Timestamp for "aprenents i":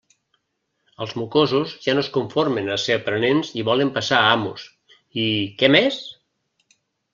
3.01-3.67